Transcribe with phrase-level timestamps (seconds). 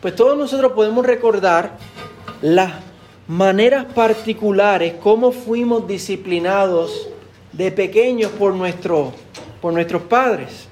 [0.00, 1.76] pues todos nosotros podemos recordar
[2.40, 2.72] las
[3.28, 7.08] maneras particulares, cómo fuimos disciplinados
[7.52, 8.54] de pequeños por,
[9.60, 10.66] por nuestros padres.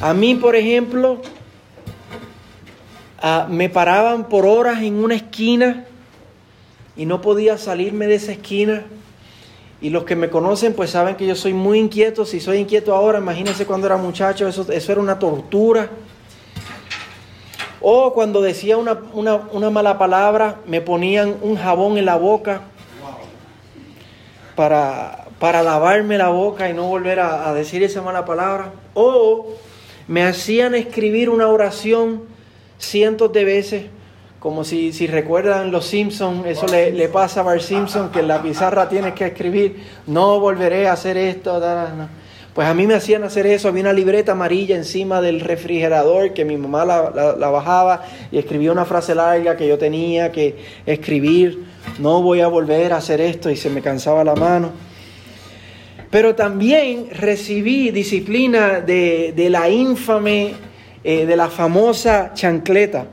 [0.00, 1.20] A mí, por ejemplo,
[3.20, 5.84] ah, me paraban por horas en una esquina
[6.96, 8.84] y no podía salirme de esa esquina.
[9.80, 12.24] Y los que me conocen pues saben que yo soy muy inquieto.
[12.24, 15.90] Si soy inquieto ahora, imagínense cuando era muchacho, eso, eso era una tortura.
[17.86, 22.62] O cuando decía una, una, mala palabra, me ponían un jabón en la boca
[24.56, 28.72] para, para lavarme la boca y no volver a, decir esa mala palabra.
[28.94, 29.48] O
[30.08, 32.22] me hacían escribir una oración
[32.78, 33.84] cientos de veces
[34.40, 38.28] como si, si recuerdan los Simpsons, eso le, le, pasa a Bart Simpson, que en
[38.28, 41.60] la pizarra tienes que escribir, no volveré a hacer esto.
[42.54, 46.44] Pues a mí me hacían hacer eso, había una libreta amarilla encima del refrigerador que
[46.44, 50.54] mi mamá la, bajaba y escribía una frase larga que yo tenía que
[50.86, 51.64] escribir,
[51.98, 54.70] no voy a volver a hacer esto y se me cansaba la mano.
[56.10, 60.54] Pero también recibí disciplina de, de la infame,
[61.02, 63.08] eh, de la famosa chancleta.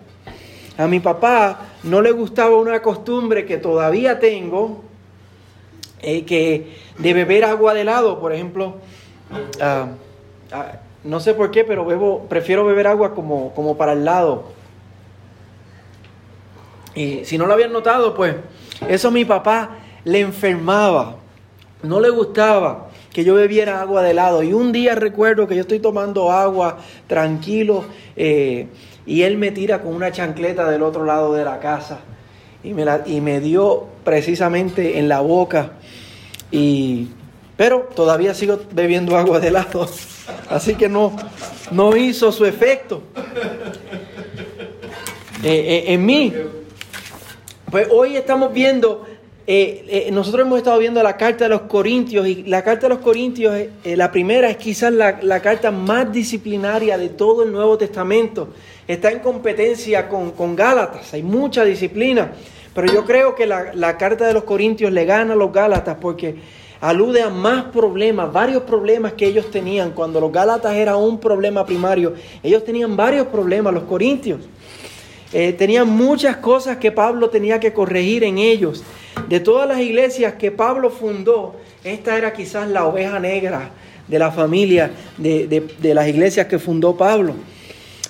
[0.77, 4.83] A mi papá no le gustaba una costumbre que todavía tengo,
[6.03, 8.75] eh, que de beber agua de helado, por ejemplo.
[9.59, 9.87] Ah,
[10.51, 10.71] ah,
[11.03, 14.45] no sé por qué, pero bebo, prefiero beber agua como, para el lado.
[16.93, 18.35] Y si no lo habían notado, pues
[18.87, 21.15] eso a mi papá le enfermaba.
[21.83, 24.43] No le gustaba que yo bebiera agua de helado.
[24.43, 27.85] Y un día recuerdo que yo estoy tomando agua tranquilo.
[28.15, 28.67] Eh,
[29.05, 32.01] y él me tira con una chancleta del otro lado de la casa
[32.63, 35.71] y me, la, y me dio precisamente en la boca.
[36.51, 37.07] Y,
[37.61, 39.87] pero todavía sigo bebiendo agua de lado,
[40.49, 41.15] así que no,
[41.69, 43.03] no hizo su efecto
[45.43, 46.33] eh, eh, en mí.
[47.69, 49.05] Pues hoy estamos viendo
[49.45, 53.03] eh, nosotros hemos estado viendo la carta de los Corintios y la carta de los
[53.03, 58.47] Corintios, la primera es quizás la, la, carta más disciplinaria de todo el Nuevo Testamento
[58.87, 62.31] está en competencia con, Gálatas, hay mucha disciplina,
[62.73, 66.60] pero yo creo que la, carta de los Corintios le gana a los Gálatas porque
[66.81, 69.91] alude a más problemas, varios problemas que ellos tenían.
[69.91, 74.41] Cuando los Gálatas era un problema primario, ellos tenían varios problemas, los Corintios.
[75.31, 78.83] Eh, tenían muchas cosas que Pablo tenía que corregir en ellos.
[79.29, 83.69] De todas las iglesias que Pablo fundó, esta era quizás la oveja negra
[84.07, 87.35] de la familia de, de las iglesias que fundó Pablo.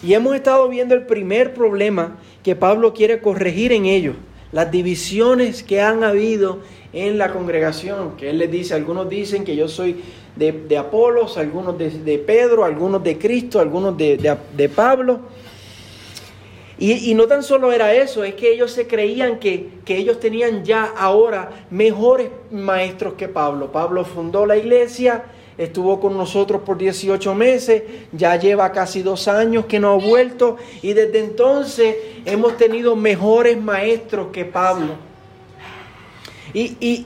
[0.01, 4.15] Y hemos estado viendo el primer problema que Pablo quiere corregir en ellos,
[4.51, 6.59] las divisiones que han habido
[6.93, 10.01] en la congregación, que él les dice, algunos dicen que yo soy
[10.35, 15.19] de, Apolos, algunos de, Pedro, algunos de Cristo, algunos de, Pablo.
[16.77, 20.65] Y, no tan solo era eso, es que ellos se creían que, que ellos tenían
[20.65, 23.71] ya ahora mejores maestros que Pablo.
[23.71, 25.25] Pablo fundó la iglesia,
[25.59, 30.57] estuvo con nosotros por 18 meses, ya lleva casi dos años que no ha vuelto
[30.81, 35.10] y desde entonces hemos tenido mejores maestros que Pablo.
[36.53, 37.05] Y, y,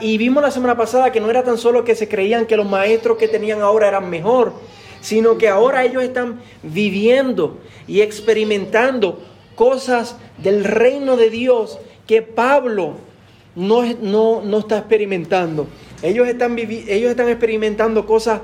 [0.00, 2.68] y, vimos la semana pasada que no era tan solo que se creían que los
[2.68, 4.52] maestros que tenían ahora eran mejor,
[5.00, 9.22] sino que ahora ellos están viviendo y experimentando
[9.54, 12.96] cosas del reino de Dios que Pablo
[13.54, 15.66] no, no, no está experimentando.
[16.02, 18.40] Ellos están, ellos están experimentando cosas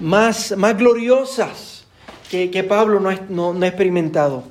[0.00, 1.86] más, más gloriosas
[2.30, 4.44] que, Pablo no, no, no ha experimentado.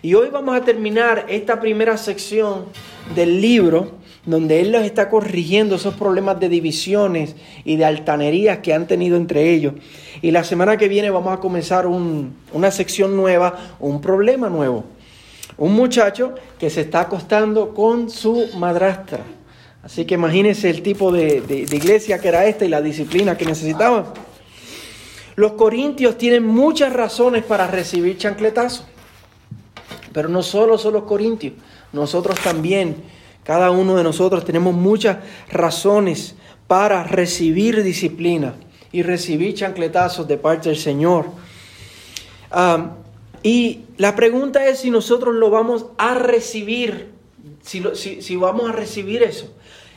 [0.00, 2.66] Y hoy vamos a terminar esta primera sección
[3.14, 8.74] del libro donde él los está corrigiendo esos problemas de divisiones y de altanerías que
[8.74, 9.74] han tenido entre ellos.
[10.20, 14.84] Y la semana que viene vamos a comenzar una sección nueva, un problema nuevo.
[15.56, 19.20] Un muchacho que se está acostando con su madrastra.
[19.82, 21.42] Así que imagínense el tipo de,
[21.72, 24.04] iglesia que era esta y la disciplina que necesitaban.
[25.36, 28.84] Los corintios tienen muchas razones para recibir chancletazos.
[30.12, 31.54] Pero no solo son los corintios,
[31.92, 32.96] nosotros también,
[33.44, 35.18] cada uno de nosotros tenemos muchas
[35.50, 36.34] razones
[36.66, 38.54] para recibir disciplina
[38.92, 41.26] y recibir chancletazos de parte del Señor.
[43.42, 47.10] y la pregunta es si nosotros lo vamos a recibir,
[47.62, 49.52] si, vamos a recibir eso.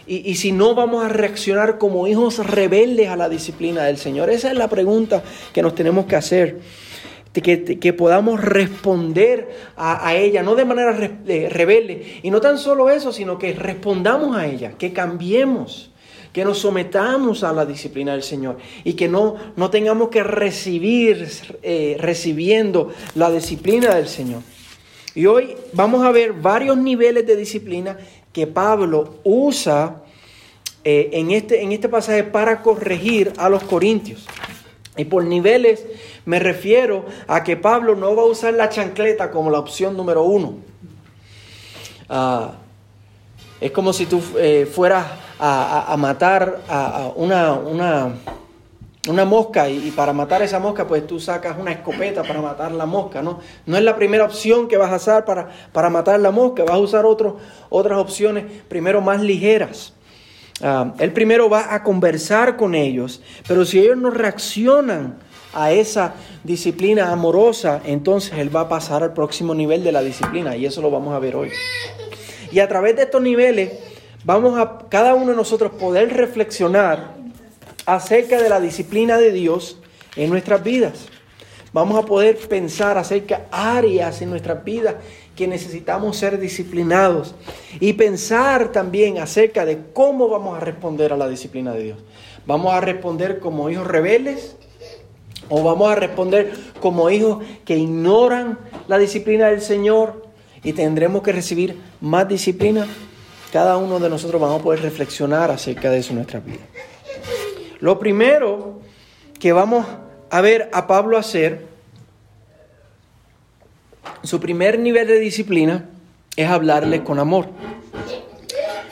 [0.08, 4.30] Y, si no vamos a reaccionar como hijos rebeldes a la disciplina del Señor.
[4.30, 5.24] Esa es la pregunta
[5.54, 6.60] que nos tenemos que hacer.
[7.33, 12.19] Que, podamos responder a, ella, no de manera rebelde.
[12.24, 15.89] Y no tan solo eso, sino que respondamos a ella, que cambiemos.
[16.33, 21.28] que nos sometamos a la disciplina del Señor y que no, no tengamos que recibir,
[21.62, 24.42] eh, recibiendo la disciplina del Señor.
[25.13, 27.98] Y hoy vamos a ver varios niveles de disciplina
[28.31, 30.04] que Pablo usa
[30.84, 34.25] eh, en, este, en este pasaje para corregir a los corintios.
[34.97, 35.85] Y por niveles
[36.25, 40.23] me refiero a que Pablo no va a usar la chancleta como la opción número
[40.23, 40.55] uno.
[42.09, 42.51] Ah,
[43.61, 45.05] es como si tú eh, fueras
[45.39, 48.13] a, matar a, una, una,
[49.07, 52.85] una, mosca y, para matar esa mosca pues tú sacas una escopeta para matar la
[52.85, 53.21] mosca.
[53.21, 56.63] No, no es la primera opción que vas a usar para, para matar la mosca,
[56.63, 59.93] vas a usar otras opciones primero más ligeras.
[60.63, 65.18] Ah, él primero va a conversar con ellos, pero si ellos no reaccionan
[65.54, 66.13] a esa
[66.44, 70.81] disciplina amorosa, entonces él va a pasar al próximo nivel de la disciplina y eso
[70.81, 71.50] lo vamos a ver hoy.
[72.52, 73.72] Y a través de estos niveles
[74.24, 77.16] vamos a cada uno de nosotros poder reflexionar
[77.86, 79.80] acerca de la disciplina de Dios
[80.16, 81.08] en nuestras vidas.
[81.74, 84.96] Vamos a poder pensar acerca áreas en nuestras vidas
[85.41, 87.33] que necesitamos ser disciplinados
[87.79, 91.97] y pensar también acerca de cómo vamos a responder a la disciplina de Dios.
[92.45, 94.55] ¿Vamos a responder como hijos rebeldes
[95.49, 100.27] o vamos a responder como hijos que ignoran la disciplina del Señor
[100.63, 102.85] y tendremos que recibir más disciplina?
[103.51, 106.61] Cada uno de nosotros vamos a poder reflexionar acerca de eso en nuestra vida.
[107.79, 108.79] Lo primero
[109.39, 109.88] que vamos
[110.29, 111.70] a ver a Pablo hacer
[114.23, 115.89] su primer nivel de disciplina
[116.35, 117.50] es hablarles con amor.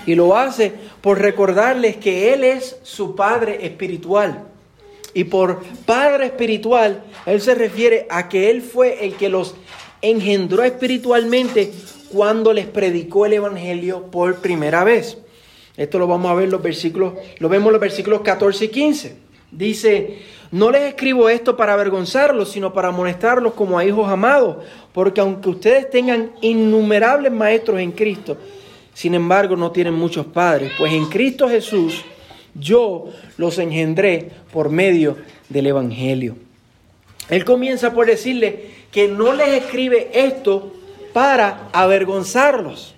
[0.05, 4.45] Y lo hace por recordarles que Él es su Padre espiritual.
[5.13, 9.55] Y por Padre espiritual, Él se refiere a que Él fue el que los
[10.01, 11.71] engendró espiritualmente
[12.11, 15.17] cuando les predicó el Evangelio por primera vez.
[15.77, 19.15] Esto lo vamos a ver los versículos, lo vemos en los versículos 14 y 15.
[19.51, 20.17] Dice,
[20.51, 24.57] no les escribo esto para avergonzarlos, sino para amonestarlos como a hijos amados,
[24.93, 28.37] porque aunque ustedes tengan innumerables maestros en Cristo,
[28.93, 32.03] sin embargo no tienen muchos padres, pues en Cristo Jesús
[32.55, 35.17] yo los engendré por medio
[35.49, 36.35] del Evangelio.
[37.29, 40.73] Él comienza por decirle que no les escribe esto
[41.13, 42.95] para avergonzarlos.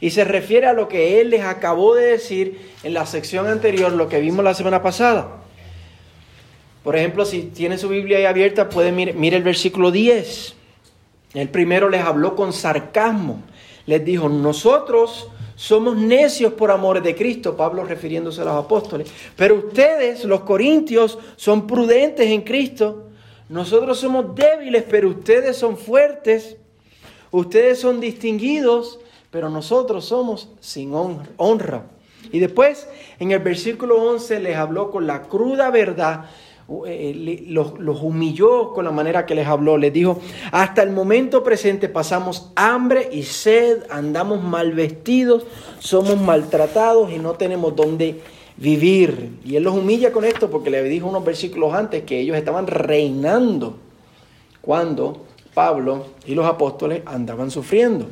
[0.00, 3.92] Y se refiere a lo que él les acabó de decir en la sección anterior,
[3.92, 5.37] lo que vimos la semana pasada.
[6.88, 10.54] Por ejemplo, si tiene su Biblia ahí abierta, puede mirar el versículo 10.
[11.34, 13.42] El primero les habló con sarcasmo.
[13.84, 19.06] Les dijo, nosotros somos necios por amor de Cristo, Pablo refiriéndose a los apóstoles.
[19.36, 23.08] Pero ustedes, los corintios, son prudentes en Cristo.
[23.50, 26.56] Nosotros somos débiles, pero ustedes son fuertes.
[27.30, 28.98] Ustedes son distinguidos,
[29.30, 30.94] pero nosotros somos sin
[31.36, 31.84] honra.
[32.32, 32.88] Y después,
[33.18, 36.30] en el versículo 11, les habló con la cruda verdad
[36.86, 39.78] eh, los, los, humilló con la manera que les habló.
[39.78, 40.20] Les dijo,
[40.52, 45.46] hasta el momento presente pasamos hambre y sed, andamos mal vestidos,
[45.78, 48.20] somos maltratados y no tenemos dónde
[48.58, 49.30] vivir.
[49.44, 52.66] Y él los humilla con esto porque le dijo unos versículos antes que ellos estaban
[52.66, 53.78] reinando
[54.60, 55.24] cuando
[55.54, 58.06] Pablo y los apóstoles andaban sufriendo.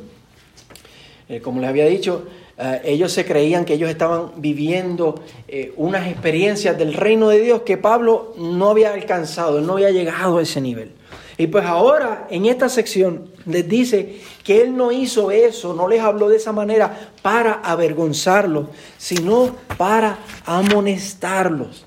[1.29, 2.23] Eh, como les había dicho,
[2.59, 7.61] eh, ellos se creían que ellos estaban viviendo eh, unas experiencias del reino de Dios
[7.61, 10.93] que Pablo no había alcanzado, no había llegado a ese nivel.
[11.37, 16.01] Y pues ahora en esta sección les dice que él no hizo eso, no les
[16.01, 21.85] habló de esa manera para avergonzarlos, sino para amonestarlos,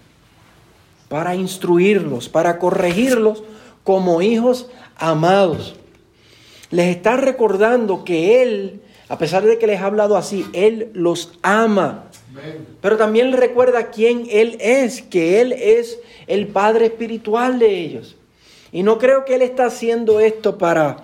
[1.09, 3.43] para instruirlos, para corregirlos
[3.83, 5.75] como hijos amados.
[6.71, 11.33] Les está recordando que él a pesar de que les ha hablado así, Él los
[11.43, 12.05] ama.
[12.81, 15.99] Pero también recuerda quién Él es, que Él es
[16.29, 18.17] el Padre espiritual de ellos.
[18.71, 20.99] Y no creo que Él está haciendo esto para,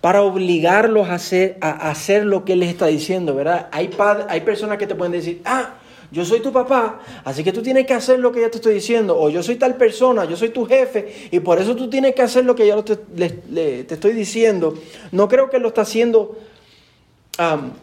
[0.00, 3.68] para obligarlos a hacer, a hacer lo que Él les está diciendo, ¿verdad?
[3.70, 3.90] Hay,
[4.28, 5.74] hay personas que te pueden decir, ah,
[6.10, 8.74] yo soy tu papá, así que tú tienes que hacer lo que yo te estoy
[8.74, 12.16] diciendo, o yo soy tal persona, yo soy tu jefe, y por eso tú tienes
[12.16, 14.74] que hacer lo que yo te, te estoy diciendo.
[15.12, 16.36] No creo que lo está haciendo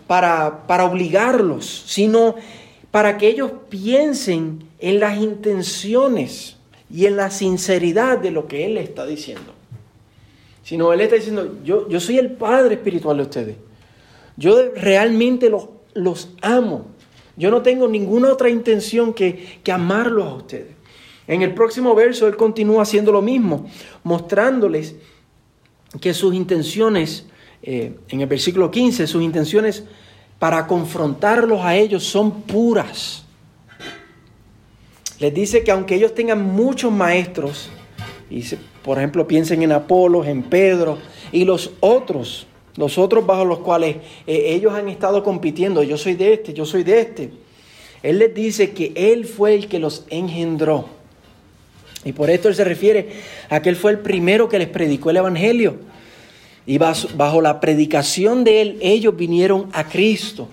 [0.07, 2.35] para, para obligarlos, sino
[2.91, 6.57] para que ellos piensen en las intenciones
[6.91, 9.53] y en la sinceridad de lo que Él está diciendo.
[10.63, 13.55] Sino Él está diciendo, yo, yo soy el Padre espiritual de ustedes.
[14.37, 16.87] Yo realmente los, los amo.
[17.35, 20.75] Yo no tengo ninguna otra intención que, que amarlos a ustedes.
[21.27, 23.69] En el próximo verso Él continúa haciendo lo mismo,
[24.03, 24.95] mostrándoles
[26.01, 27.25] que sus intenciones
[27.65, 29.85] eh, en el versículo 15, sus intenciones
[30.37, 33.23] para confrontarlos a ellos son puras.
[35.19, 37.69] Les dice que aunque ellos tengan muchos maestros,
[38.29, 38.43] y
[38.83, 40.97] por ejemplo piensen en Apolos, en Pedro
[41.31, 43.95] y los otros, los otros bajo los cuales
[44.27, 47.31] eh, ellos han estado compitiendo, yo soy de este, yo soy de este.
[48.01, 50.89] Él les dice que Él fue el que los engendró.
[52.03, 53.07] Y por esto Él se refiere
[53.49, 55.92] a que Él fue el primero que les predicó el Evangelio.
[56.65, 60.47] Y bajo la predicación de Él, ellos vinieron a Cristo.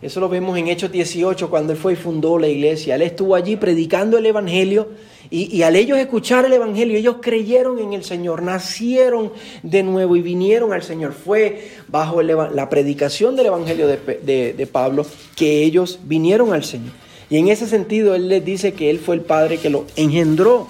[0.00, 2.94] Eso lo vemos en Hechos 18, cuando Él fue y fundó la iglesia.
[2.94, 4.88] Él estuvo allí predicando el Evangelio
[5.30, 9.32] y, al ellos escuchar el Evangelio, ellos creyeron en el Señor, nacieron
[9.62, 11.12] de nuevo y vinieron al Señor.
[11.12, 15.06] Fue bajo la predicación del Evangelio de, de Pablo
[15.36, 16.92] que ellos vinieron al Señor.
[17.30, 20.66] Y en ese sentido Él les dice que Él fue el Padre que lo engendró.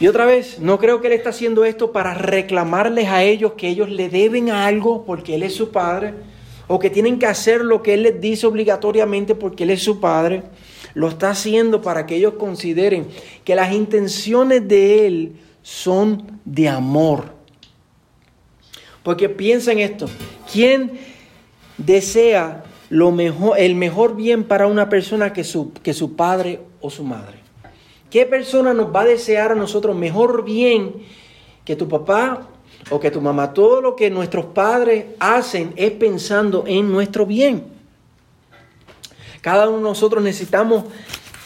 [0.00, 3.68] Y otra vez, no creo que Él está haciendo esto para reclamarles a ellos que
[3.68, 6.14] ellos le deben algo porque Él es su Padre
[6.68, 9.98] o que tienen que hacer lo que Él les dice obligatoriamente porque Él es su
[9.98, 10.44] Padre,
[10.94, 13.08] lo está haciendo para que ellos consideren
[13.44, 17.32] que las intenciones de Él son de amor.
[19.02, 20.06] Porque piensa en esto,
[20.52, 20.92] ¿quién
[21.76, 26.90] desea lo mejor, el mejor bien para una persona que su, que su padre o
[26.90, 27.37] su madre?
[28.10, 30.94] ¿Qué persona nos va a desear a nosotros mejor bien
[31.64, 32.48] que tu papá
[32.90, 37.64] o que tu mamá, todo lo que nuestros padres hacen es pensando en nuestro bien.
[39.40, 40.84] Cada uno de nosotros necesitamos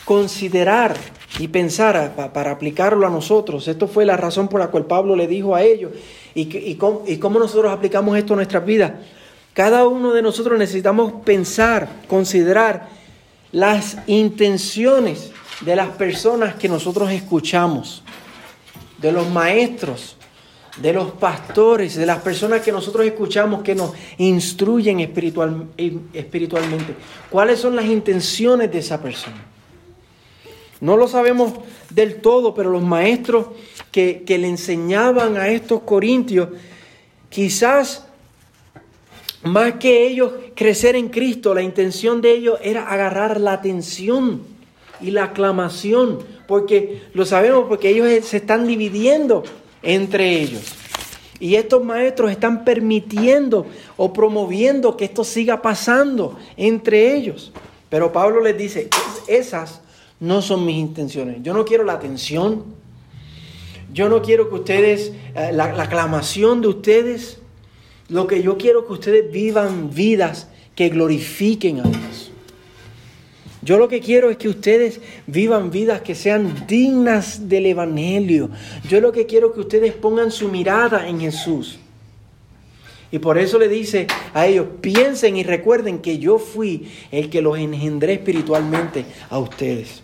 [0.05, 0.95] considerar
[1.39, 3.67] y pensar para aplicarlo a nosotros.
[3.67, 5.93] Esto fue la razón por la cual Pablo le dijo a ellos.
[6.35, 8.93] ¿Y, cómo, y cómo nosotros aplicamos esto a nuestras vidas?
[9.53, 12.89] Cada uno de nosotros necesitamos pensar, considerar
[13.51, 15.33] las intenciones
[15.65, 18.03] de las personas que nosotros escuchamos,
[18.99, 20.17] de los maestros,
[20.77, 25.69] de los pastores, de las personas que nosotros escuchamos que nos instruyen espiritual,
[26.13, 26.95] espiritualmente.
[27.31, 29.45] ¿Cuáles son las intenciones de esa persona?
[30.81, 31.53] No lo sabemos
[31.91, 33.47] del todo, pero los maestros
[33.93, 36.49] que, que le enseñaban a estos corintios,
[37.29, 38.07] quizás
[39.45, 44.52] más que ellos crecer en Cristo, la intención de ellos era agarrar la atención
[45.03, 49.43] y la aclamación, porque lo sabemos porque ellos se están dividiendo
[49.83, 50.75] entre ellos.
[51.41, 53.67] Y estos maestros están permitiendo
[53.97, 57.53] o promoviendo que esto siga pasando entre ellos.
[57.89, 58.89] Pero Pablo les dice,
[59.27, 59.81] esas
[60.21, 61.43] no son mis intenciones.
[61.43, 62.65] Yo no quiero la atención.
[63.93, 67.39] Yo no quiero que ustedes, eh, la, la aclamación de ustedes.
[68.09, 72.32] Lo que yo quiero que ustedes vivan vidas que glorifiquen a Dios.
[73.63, 78.51] Yo lo que quiero es que ustedes vivan vidas que sean dignas del Evangelio.
[78.89, 81.79] Yo lo que quiero es que ustedes pongan su mirada en Jesús.
[83.13, 87.41] Y por eso le dice a ellos, piensen y recuerden que yo fui el que
[87.41, 90.03] los engendré espiritualmente a ustedes.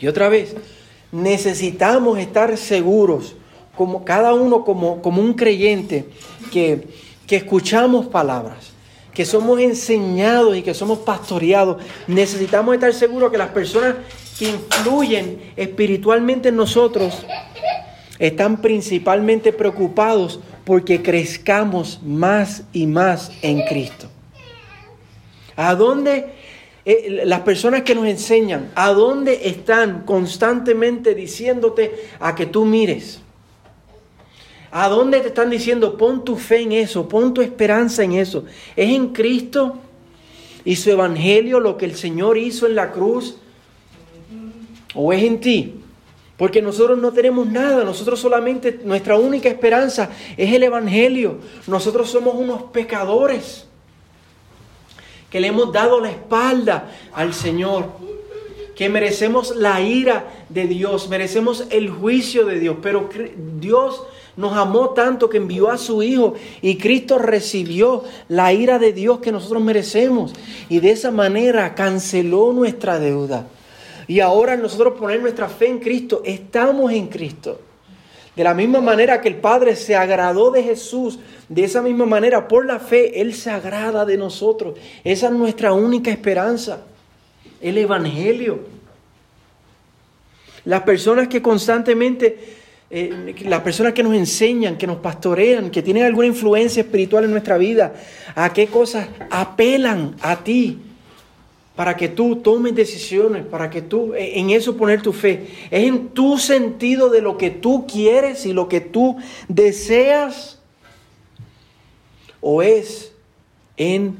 [0.00, 0.56] Y otra vez,
[1.12, 3.34] necesitamos estar seguros,
[3.76, 6.06] como cada uno como, como un creyente,
[6.52, 6.86] que,
[7.26, 8.77] que escuchamos palabras
[9.18, 13.96] que somos enseñados y que somos pastoreados, necesitamos estar seguros que las personas
[14.38, 17.26] que influyen espiritualmente en nosotros
[18.20, 24.08] están principalmente preocupados porque crezcamos más y más en Cristo.
[25.56, 26.26] ¿A dónde
[26.84, 33.20] eh, las personas que nos enseñan, a dónde están constantemente diciéndote a que tú mires?
[34.70, 38.44] ¿A dónde te están diciendo pon tu fe en eso, pon tu esperanza en eso?
[38.76, 39.78] ¿Es en Cristo
[40.64, 43.36] y su evangelio lo que el Señor hizo en la cruz?
[44.94, 45.74] ¿O es en ti?
[46.38, 51.38] Porque nosotros no tenemos nada, nosotros solamente, nuestra única esperanza es el Evangelio.
[51.66, 53.66] Nosotros somos unos pecadores
[55.30, 57.86] que le hemos dado la espalda al Señor,
[58.76, 63.08] que merecemos la ira de Dios, merecemos el juicio de Dios, pero
[63.58, 64.04] Dios
[64.38, 69.18] nos amó tanto que envió a su Hijo y Cristo recibió la ira de Dios
[69.18, 70.32] que nosotros merecemos
[70.68, 73.48] y de esa manera canceló nuestra deuda.
[74.06, 77.60] Y ahora nosotros poner nuestra fe en Cristo, estamos en Cristo.
[78.36, 81.18] De la misma manera que el Padre se agradó de Jesús,
[81.48, 84.78] de esa misma manera, por la fe, Él se agrada de nosotros.
[85.02, 86.82] Esa es nuestra única esperanza,
[87.60, 88.60] el Evangelio.
[90.64, 92.57] Las personas que constantemente
[92.90, 97.32] eh, las personas que nos enseñan, que nos pastorean, que tienen alguna influencia espiritual en
[97.32, 97.94] nuestra vida,
[98.34, 100.78] a qué cosas apelan a ti
[101.76, 105.48] para que tú tomes decisiones, para que tú eh, en eso poner tu fe.
[105.70, 109.16] Es en tu sentido de lo que tú quieres y lo que tú
[109.48, 110.58] deseas,
[112.40, 113.12] o es
[113.76, 114.16] en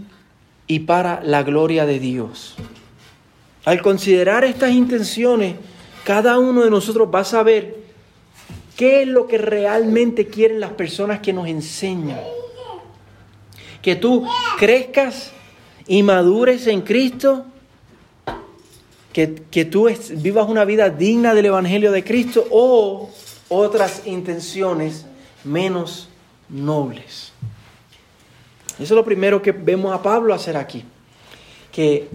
[0.66, 2.54] y para la gloria de Dios.
[3.64, 5.56] al considerar estas intenciones,
[6.04, 7.87] cada uno de nosotros va a saber
[8.78, 12.20] qué es lo que realmente quieren las personas que nos enseñan.
[13.82, 14.24] Que tú
[14.56, 15.32] crezcas
[15.88, 17.44] y madures en Cristo,
[19.12, 23.10] que, que tú vivas una vida digna del Evangelio de Cristo o
[23.48, 25.06] otras intenciones
[25.42, 26.08] menos
[26.48, 27.32] nobles.
[28.74, 30.84] Eso es lo primero que vemos a Pablo hacer aquí,
[31.72, 32.08] que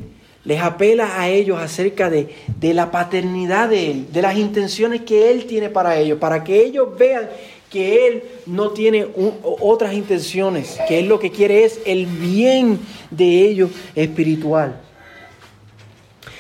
[0.46, 5.46] les apela a ellos acerca de, la paternidad de Él, de las intenciones que Él
[5.46, 7.30] tiene para ellos, para que ellos vean
[7.70, 9.08] que Él no tiene
[9.42, 14.80] otras intenciones, que Él lo que quiere es el bien de ellos espiritual.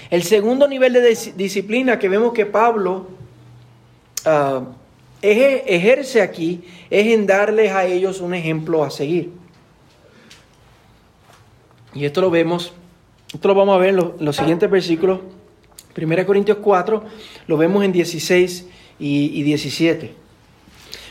[0.10, 3.07] El segundo nivel de disciplina que vemos que Pablo
[4.27, 4.63] uh,
[5.24, 9.31] ejerce aquí es en darles a ellos un ejemplo a seguir.
[11.95, 12.74] Y esto lo vemos,
[13.34, 15.20] esto lo vamos a ver en los, siguientes versículos.
[15.96, 17.04] 1 Corintios 4,
[17.48, 18.68] lo vemos en 16
[19.00, 20.13] y, y 17.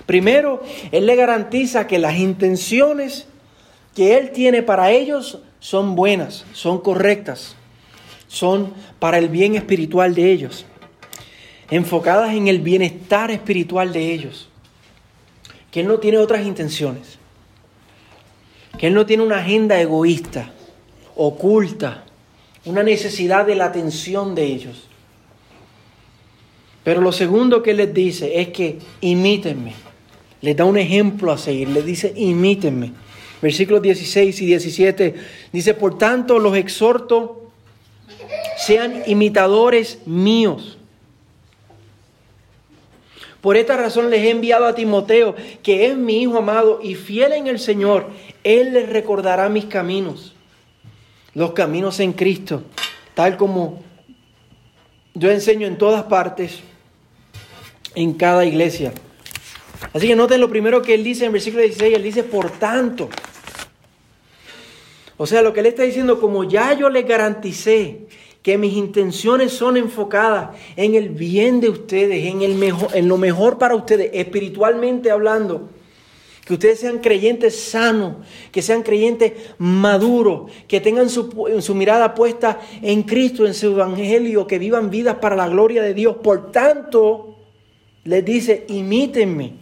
[0.07, 3.27] Primero, Él le garantiza que las intenciones
[3.95, 7.57] que Él tiene para ellos son buenas, son correctas,
[8.27, 10.67] son para el bien espiritual de ellos
[11.73, 14.47] enfocadas en el bienestar espiritual de ellos.
[15.71, 17.19] Que Él no tiene otras intenciones.
[18.79, 20.53] Que Él no tiene una agenda egoísta,
[21.17, 22.05] oculta,
[22.65, 24.89] una necesidad de la atención de ellos.
[26.85, 29.75] Pero lo segundo que les dice es que imítenme.
[30.41, 31.69] Les da un ejemplo a seguir.
[31.69, 32.93] Les dice, imítenme.
[33.41, 35.15] Versículos 16 y 17
[35.53, 37.51] dice, por tanto los exhorto,
[38.57, 40.79] sean imitadores míos
[43.43, 47.33] por esta razón les he enviado a Timoteo, que es mi hijo amado y fiel
[47.33, 48.07] en el Señor.
[48.45, 50.33] Él les recordará mis caminos,
[51.35, 52.63] los caminos en Cristo,
[53.15, 53.83] tal como
[55.15, 56.61] yo enseño en todas partes,
[57.95, 58.93] en cada iglesia.
[59.93, 63.09] Así que noten lo primero que él dice en versículo 16, él dice, por tanto.
[65.17, 68.07] O sea, lo que él está diciendo, como ya yo les garanticé
[68.43, 73.17] que mis intenciones son enfocadas en el bien de ustedes, en, el mejor, en lo
[73.17, 75.69] mejor para ustedes, espiritualmente hablando.
[76.45, 78.17] Que ustedes sean creyentes sanos,
[78.51, 84.59] que sean creyentes maduros, que tengan su, mirada puesta en Cristo, en su evangelio, que
[84.59, 86.17] vivan vidas para la gloria de Dios.
[86.17, 87.37] Por tanto,
[88.05, 89.55] les dice, imítenme.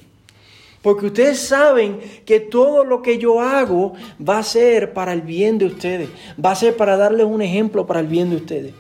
[0.83, 3.93] Porque ustedes saben que todo lo que yo hago
[4.27, 6.09] va a ser para el bien de ustedes.
[6.43, 8.73] Va a ser para darles un ejemplo para el bien de ustedes.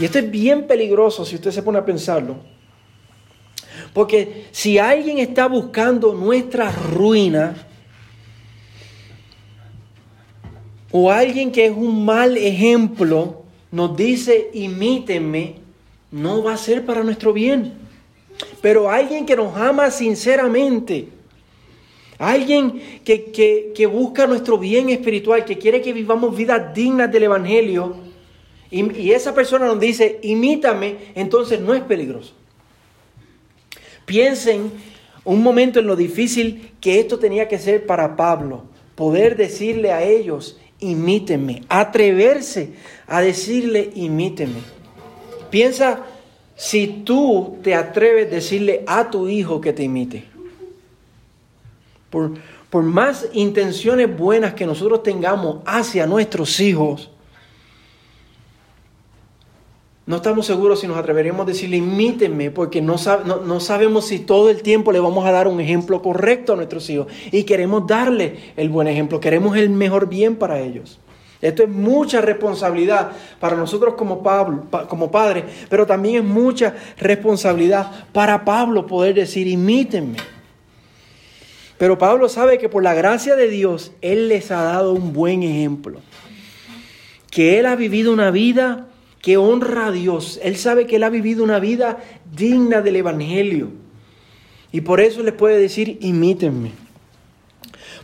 [0.00, 2.36] Y esto es bien peligroso si usted se pone a pensarlo.
[3.92, 7.66] Porque si alguien está buscando nuestra ruina,
[10.90, 15.56] o alguien que es un mal ejemplo, nos dice, imítenme,
[16.10, 17.74] no va a ser para nuestro bien.
[18.60, 21.08] Pero alguien que nos ama sinceramente,
[22.18, 27.96] alguien que, busca nuestro bien espiritual, que quiere que vivamos vidas dignas del Evangelio,
[28.70, 32.32] y esa persona nos dice, imítame, entonces no es peligroso.
[34.04, 34.72] Piensen
[35.24, 40.02] un momento en lo difícil que esto tenía que ser para Pablo, poder decirle a
[40.02, 42.72] ellos, imítenme, atreverse
[43.06, 44.60] a decirle, imítenme.
[45.50, 46.04] Piensa
[46.56, 50.24] si tú te atreves a decirle a tu hijo que te imite.
[52.10, 52.32] Por,
[52.68, 57.11] por más intenciones buenas que nosotros tengamos hacia nuestros hijos,
[60.04, 64.50] no estamos seguros si nos atreveremos a decirle imítenme porque no, no, sabemos si todo
[64.50, 68.52] el tiempo le vamos a dar un ejemplo correcto a nuestros hijos y queremos darle
[68.56, 70.98] el buen ejemplo, queremos el mejor bien para ellos.
[71.40, 77.90] Esto es mucha responsabilidad para nosotros como, Pablo, como padres, pero también es mucha responsabilidad
[78.12, 80.18] para Pablo poder decir, imítenme.
[81.78, 85.42] Pero Pablo sabe que por la gracia de Dios, Él les ha dado un buen
[85.42, 86.00] ejemplo.
[87.28, 88.86] Que Él ha vivido una vida
[89.22, 90.38] que honra a Dios.
[90.42, 91.98] Él sabe que Él ha vivido una vida
[92.30, 93.70] digna del Evangelio.
[94.72, 96.72] Y por eso les puede decir, imítenme.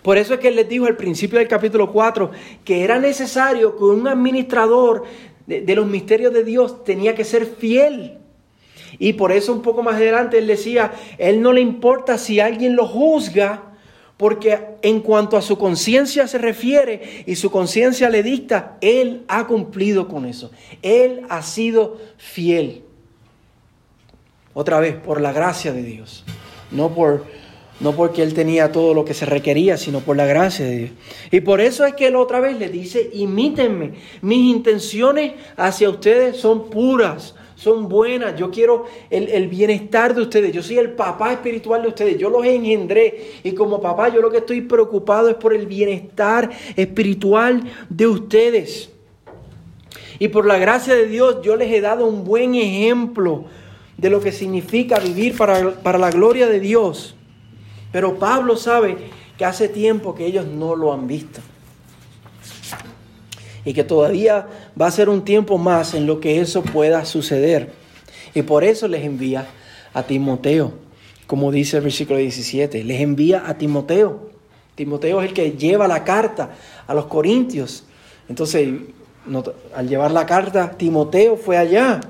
[0.03, 2.31] Por eso es que él les dijo al principio del capítulo 4
[2.65, 5.05] que era necesario que un administrador
[5.47, 8.19] de, los misterios de Dios tenía que ser fiel.
[8.99, 12.77] Y por eso un poco más adelante él decía, él no le importa si alguien
[12.77, 13.68] lo juzga,
[14.19, 19.47] porque en cuanto a su conciencia se refiere y su conciencia le dicta, él ha
[19.47, 20.51] cumplido con eso.
[20.83, 22.83] Él ha sido fiel.
[24.55, 26.25] Otra vez, por la gracia de Dios,
[26.73, 27.25] no por
[27.81, 30.91] no porque él tenía todo lo que se requería, sino por la gracia de Dios.
[31.31, 36.39] Y por eso es que él otra vez le dice, imítenme, mis intenciones hacia ustedes
[36.39, 41.33] son puras, son buenas, yo quiero el, el, bienestar de ustedes, yo soy el papá
[41.33, 45.35] espiritual de ustedes, yo los engendré y como papá yo lo que estoy preocupado es
[45.35, 48.90] por el bienestar espiritual de ustedes.
[50.21, 53.47] Y por la gracia de Dios yo les he dado un buen ejemplo
[53.97, 57.16] de lo que significa vivir para, para la gloria de Dios.
[57.90, 58.97] Pero Pablo sabe
[59.37, 61.40] que hace tiempo que ellos no lo han visto.
[63.69, 64.47] Y que todavía
[64.81, 67.71] va a ser un tiempo más en lo que eso pueda suceder.
[68.33, 69.47] Y por eso les envía
[69.93, 70.73] a Timoteo,
[71.27, 72.83] como dice el versículo 17.
[72.83, 74.31] Les envía a Timoteo.
[74.75, 76.53] Timoteo es el que lleva la carta
[76.87, 77.85] a los corintios.
[78.31, 78.71] Entonces,
[79.75, 82.01] al llevar la carta, Timoteo fue allá.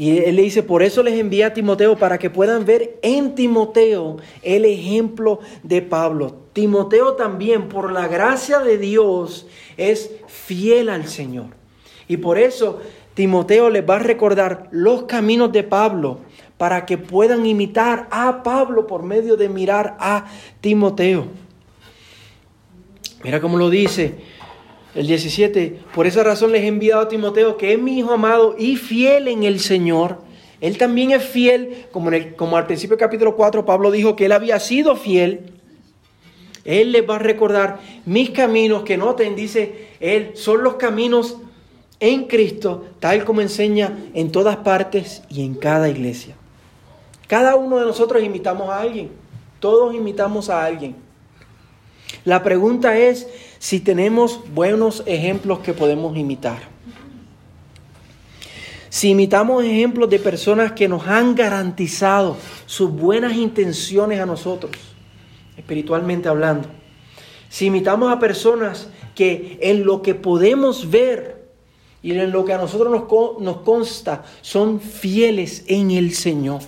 [0.00, 3.34] Y él le dice, por eso les envía a Timoteo para que puedan ver en
[3.34, 6.36] Timoteo el ejemplo de Pablo.
[6.54, 11.48] Timoteo también, por la gracia de Dios, es fiel al Señor.
[12.08, 12.80] Y por eso
[13.12, 16.20] Timoteo les va a recordar los caminos de Pablo
[16.56, 20.24] para que puedan imitar a Pablo por medio de mirar a
[20.62, 21.26] Timoteo.
[23.22, 24.14] Mira cómo lo dice
[24.94, 28.56] el 17, por esa razón les he enviado a Timoteo, que es mi hijo amado
[28.58, 30.18] y fiel en el Señor.
[30.60, 34.16] Él también es fiel, como, en el, como al principio del capítulo 4 Pablo dijo
[34.16, 35.52] que él había sido fiel.
[36.64, 41.38] Él les va a recordar mis caminos, que noten, dice él, son los caminos
[42.00, 46.34] en Cristo, tal como enseña en todas partes y en cada iglesia.
[47.28, 49.10] Cada uno de nosotros imitamos a alguien,
[49.60, 50.96] todos imitamos a alguien.
[52.24, 53.28] La pregunta es
[53.60, 56.62] si tenemos buenos ejemplos que podemos imitar.
[58.88, 64.72] Si imitamos ejemplos de personas que nos han garantizado sus buenas intenciones a nosotros,
[65.58, 66.68] espiritualmente hablando.
[67.50, 71.50] Si imitamos a personas que en lo que podemos ver
[72.02, 76.62] y en lo que a nosotros nos, nos consta son fieles en el Señor.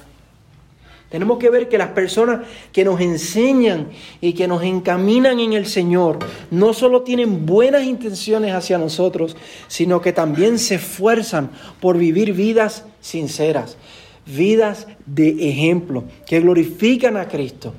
[1.12, 2.40] Tenemos que ver que las personas
[2.72, 3.88] que nos enseñan
[4.22, 6.18] y que nos encaminan en el Señor
[6.50, 9.36] no solo tienen buenas intenciones hacia nosotros,
[9.68, 13.76] sino que también se esfuerzan por vivir vidas sinceras,
[14.24, 17.74] vidas de ejemplo, que glorifican a Cristo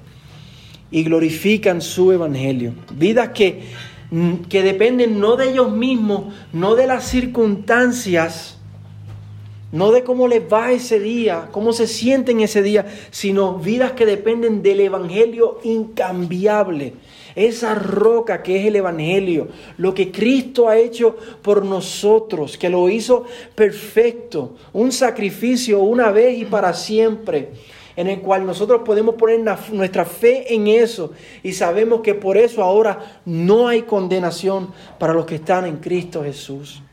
[0.91, 2.75] y glorifican su evangelio.
[2.93, 3.63] Vidas que,
[4.47, 8.52] que dependen no de ellos mismos, no de las circunstancias,
[9.73, 14.05] no de cómo les va ese día, cómo se sienten ese día, sino vidas que
[14.05, 16.93] dependen del Evangelio incambiable.
[17.35, 22.87] Esa roca que es el Evangelio, lo que Cristo ha hecho por nosotros, que lo
[22.87, 27.53] hizo perfecto, un sacrificio una vez y para siempre,
[27.95, 29.39] en el cual nosotros podemos poner
[29.71, 35.25] nuestra fe en eso y sabemos que por eso ahora no hay condenación para los
[35.25, 36.83] que están en Cristo Jesús.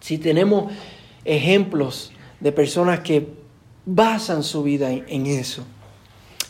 [0.00, 0.72] Si tenemos
[1.28, 2.10] ejemplos
[2.40, 3.28] de personas que
[3.84, 5.62] basan su vida en, eso.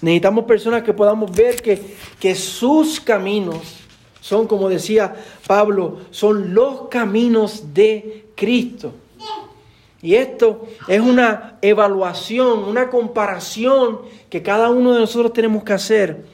[0.01, 3.81] Necesitamos personas que podamos ver que, que sus caminos
[4.21, 5.15] son, como decía
[5.47, 8.93] Pablo, son los caminos de Cristo.
[10.01, 16.25] Y esto es una evaluación, una comparación que cada uno de nosotros tenemos que hacer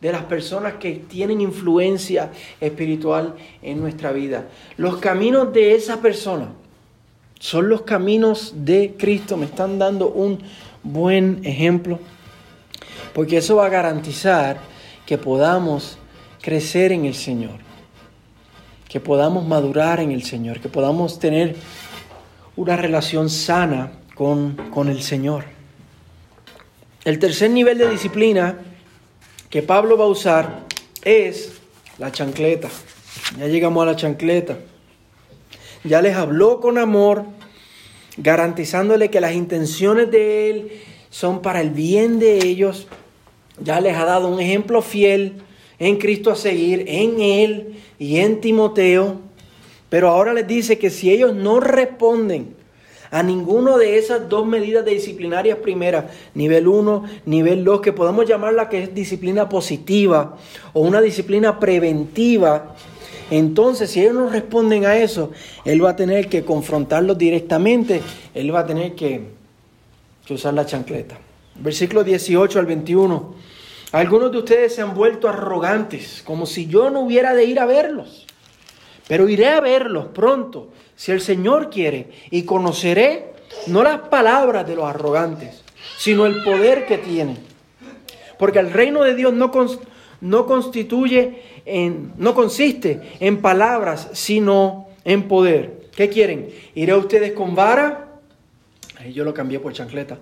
[0.00, 2.30] de las personas que tienen influencia
[2.60, 4.46] espiritual en nuestra vida.
[4.76, 6.52] Los caminos de esa persona
[7.38, 9.36] son los caminos de Cristo.
[9.36, 10.40] Me están dando un
[10.82, 11.98] buen ejemplo.
[13.14, 14.58] Porque eso va a garantizar
[15.06, 15.98] que podamos
[16.42, 17.58] crecer en el Señor.
[18.88, 20.60] Que podamos madurar en el Señor.
[20.60, 21.56] Que podamos tener
[22.56, 25.44] una relación sana con, con el Señor.
[27.04, 28.58] El tercer nivel de disciplina
[29.48, 30.60] que Pablo va a usar
[31.02, 31.52] es
[31.98, 32.68] la chancleta.
[33.38, 34.58] Ya llegamos a la chancleta
[35.84, 37.24] ya les habló con amor,
[38.16, 40.72] garantizándole que las intenciones de Él
[41.10, 42.86] son para el bien de ellos.
[43.60, 45.42] Ya les ha dado un ejemplo fiel
[45.78, 49.20] en Cristo a seguir, en Él y en Timoteo.
[49.88, 52.56] Pero ahora les dice que si ellos no responden
[53.10, 58.68] a ninguno de esas dos medidas disciplinarias primeras, nivel 1, nivel 2, que podemos llamarla
[58.68, 60.36] que es disciplina positiva
[60.74, 62.74] o una disciplina preventiva,
[63.30, 65.32] entonces, si ellos no responden a eso,
[65.64, 68.00] Él va a tener que confrontarlos directamente,
[68.34, 69.36] Él va a tener que,
[70.30, 71.18] usar la chancleta.
[71.54, 73.34] Versículo 18 al 21.
[73.92, 77.66] Algunos de ustedes se han vuelto arrogantes, como si yo no hubiera de ir a
[77.66, 78.26] verlos.
[79.06, 83.32] Pero iré a verlos pronto, si el Señor quiere, y conoceré
[83.66, 85.62] no las palabras de los arrogantes,
[85.96, 87.38] sino el poder que tienen.
[88.38, 89.50] Porque el reino de Dios no,
[90.20, 95.88] no constituye, en, no consiste en palabras, sino en poder.
[95.94, 96.48] ¿Qué quieren?
[96.74, 98.20] ¿Iré ustedes con vara?
[98.98, 100.18] Ahí yo lo cambié por chancleta.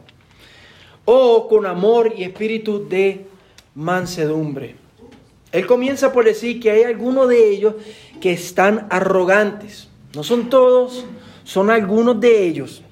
[1.04, 3.26] O con amor y espíritu de
[3.74, 4.76] mansedumbre.
[5.52, 7.74] Él comienza por decir que hay algunos de ellos
[8.20, 9.88] que están arrogantes.
[10.14, 11.04] No son todos,
[11.44, 12.82] son algunos de ellos.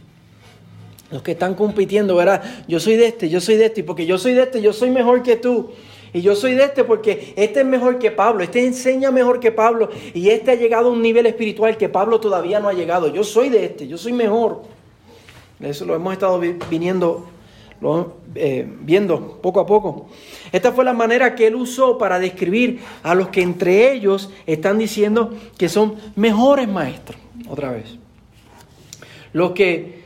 [1.11, 2.43] Los que están compitiendo, ¿verdad?
[2.67, 4.90] Yo soy de este, yo soy de este, porque yo soy de este, yo soy
[4.90, 5.71] mejor que tú.
[6.14, 9.50] Y yo soy de este porque este es mejor que Pablo, este enseña mejor que
[9.50, 13.09] Pablo y este ha llegado a un nivel espiritual que Pablo todavía no ha llegado.
[13.09, 14.62] Yo soy de este, yo soy mejor.
[15.59, 17.27] Eso lo hemos estado viniendo,
[18.37, 20.07] eh, viendo poco a poco.
[20.53, 24.79] Esta fue la manera que él usó para describir a los que entre ellos están
[24.79, 27.18] diciendo que son mejores maestros.
[27.48, 27.98] Otra vez.
[29.33, 30.04] Los que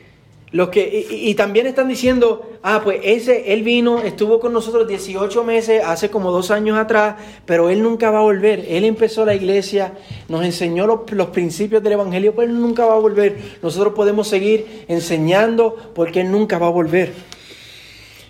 [0.50, 5.44] los que, y, también están diciendo, ah, pues ese, él vino, estuvo con nosotros 18
[5.44, 8.64] meses, hace como dos años atrás, pero él nunca va a volver.
[8.68, 9.92] Él empezó la iglesia,
[10.28, 13.36] nos enseñó los, los principios del Evangelio, pero él nunca va a volver.
[13.62, 17.12] Nosotros podemos seguir enseñando porque él nunca va a volver.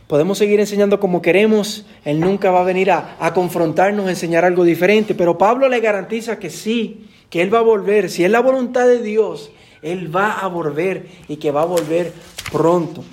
[0.08, 4.42] Podemos seguir enseñando como queremos, Él nunca va a venir a, a, confrontarnos, a enseñar
[4.42, 8.30] algo diferente, pero Pablo le garantiza que sí, que Él va a volver, si es
[8.30, 9.50] la voluntad de Dios,
[9.82, 12.12] él va a volver y que va a volver
[12.50, 13.04] pronto.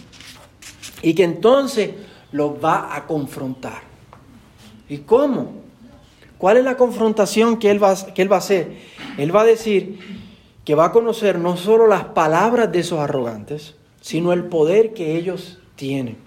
[1.02, 1.92] Y que entonces
[2.32, 3.82] los va a confrontar.
[4.90, 5.54] ¿Y cómo?
[6.38, 8.78] ¿Cuál es la confrontación que él, va, que él va a hacer?
[9.18, 10.00] Él va a decir
[10.64, 15.16] que va a conocer no solo las palabras de esos arrogantes, sino el poder que
[15.16, 16.18] ellos tienen.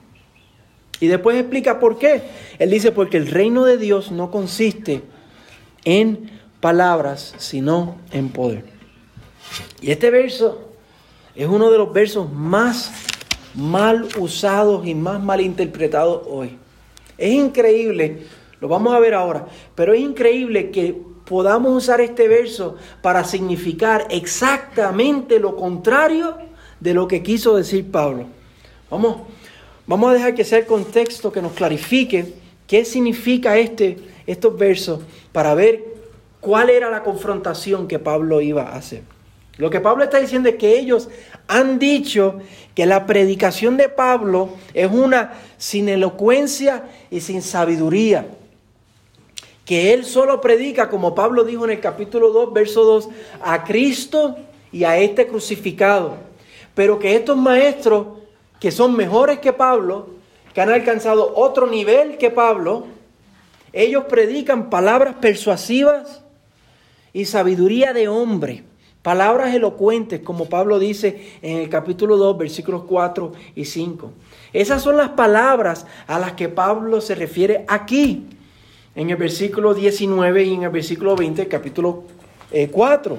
[1.01, 2.22] Y después explica por qué.
[2.59, 5.03] Él dice, porque el reino de Dios no consiste
[5.85, 8.78] en palabras, sino en poder.
[9.80, 10.72] Y este verso
[11.34, 12.90] es uno de los versos más
[13.54, 16.56] mal usados y más mal interpretados hoy.
[17.16, 18.24] Es increíble,
[18.61, 24.06] lo vamos a ver ahora, pero es increíble que podamos usar este verso para significar
[24.11, 26.37] exactamente lo contrario
[26.80, 28.26] de lo que quiso decir Pablo.
[28.90, 29.18] Vamos,
[29.87, 32.34] vamos a dejar que sea el contexto que nos clarifique
[32.66, 35.00] qué significa este, estos versos
[35.32, 35.84] para ver
[36.40, 39.02] cuál era la confrontación que Pablo iba a hacer.
[39.59, 41.09] Lo que Pablo está diciendo es que ellos
[41.49, 42.38] han dicho
[42.77, 48.29] que la predicación de Pablo es una sin elocuencia y sin sabiduría.
[49.64, 53.09] Que él solo predica, como Pablo dijo en el capítulo 2, verso 2,
[53.42, 54.37] a Cristo
[54.71, 56.14] y a este crucificado.
[56.77, 58.07] Pero que estos maestros,
[58.61, 60.11] que son mejores que Pablo,
[60.55, 62.87] que han alcanzado otro nivel que Pablo,
[63.73, 66.23] ellos predican palabras persuasivas
[67.12, 68.67] y sabiduría de hombre
[69.09, 74.12] Palabras elocuentes, como Pablo dice en el capítulo 2, versículos 4 y 5.
[74.53, 78.27] Esas son las palabras a las que Pablo se refiere aquí,
[78.94, 82.03] en el versículo 19 y en el versículo 20, capítulo
[82.71, 83.14] 4.
[83.14, 83.18] Eh,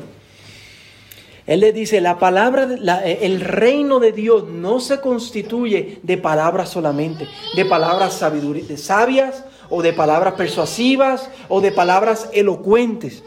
[1.47, 2.67] Él le dice, la palabra,
[3.04, 9.43] eh, el reino de Dios no se constituye de palabras solamente, de palabras de sabias
[9.71, 13.23] o de palabras persuasivas o de palabras elocuentes.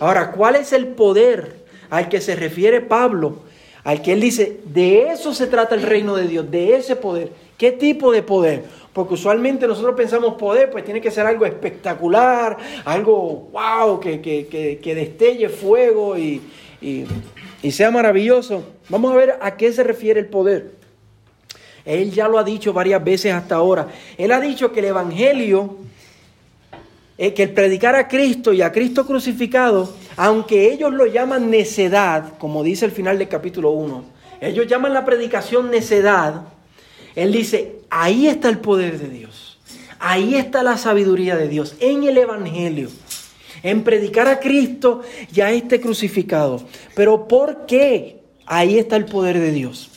[0.00, 1.59] Ahora, ¿cuál es el poder
[1.90, 3.40] al que se refiere Pablo,
[3.84, 7.32] al que él dice, de eso se trata el reino de Dios, de ese poder.
[7.58, 8.64] ¿Qué tipo de poder?
[8.92, 14.94] Porque usualmente nosotros pensamos poder, pues tiene que ser algo espectacular, algo wow, que, que,
[14.94, 16.40] destelle fuego y,
[16.80, 18.64] y sea maravilloso.
[18.88, 20.72] Vamos a ver a qué se refiere el poder.
[21.84, 23.88] Él ya lo ha dicho varias veces hasta ahora.
[24.18, 25.76] Él ha dicho que el Evangelio
[27.22, 32.38] eh, que el predicar a Cristo y a Cristo crucificado, aunque ellos lo llaman necedad,
[32.38, 34.04] como dice el final del capítulo 1,
[34.40, 36.44] ellos llaman la predicación necedad,
[37.14, 39.58] él dice, ahí está el poder de Dios,
[39.98, 42.88] ahí está la sabiduría de Dios, en el Evangelio,
[43.62, 46.62] en predicar a Cristo y a este crucificado.
[46.94, 49.90] Pero ¿por qué ahí está el poder de Dios?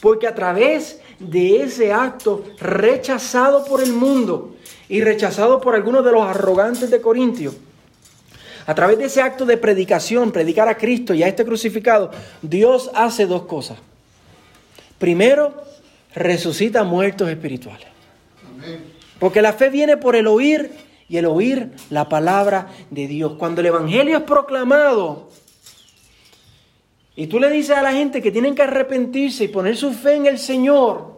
[0.00, 4.54] Porque a través de ese acto rechazado por el mundo,
[4.88, 7.54] y rechazado por algunos de los arrogantes de Corintio.
[8.66, 12.90] A través de ese acto de predicación, predicar a Cristo y a este crucificado, Dios
[12.94, 13.78] hace dos cosas.
[14.98, 15.54] Primero,
[16.14, 17.88] resucita muertos espirituales.
[19.18, 20.70] Porque la fe viene por el oír
[21.08, 23.34] y el oír la palabra de Dios.
[23.38, 25.28] Cuando el Evangelio es proclamado
[27.16, 30.14] y tú le dices a la gente que tienen que arrepentirse y poner su fe
[30.16, 31.13] en el Señor,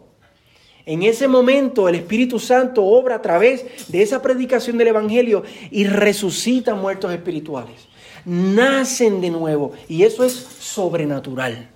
[0.87, 5.85] en ese momento el Espíritu Santo obra a través de esa predicación del Evangelio y
[5.85, 7.89] resucita muertos espirituales.
[8.25, 11.69] Nacen de nuevo y eso es sobrenatural.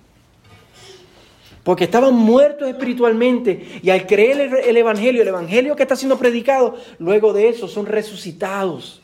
[1.63, 6.77] Porque estaban muertos espiritualmente y al creer el, Evangelio, el Evangelio que está siendo predicado,
[6.97, 9.00] luego de eso son resucitados.